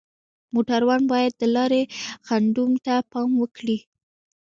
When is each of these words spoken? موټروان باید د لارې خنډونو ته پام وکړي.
موټروان 0.53 1.01
باید 1.11 1.33
د 1.37 1.43
لارې 1.55 1.81
خنډونو 2.25 2.77
ته 2.85 2.95
پام 3.11 3.29
وکړي. 3.41 3.77